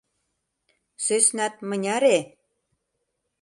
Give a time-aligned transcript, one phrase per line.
[1.03, 2.17] Сӧснат мыняре?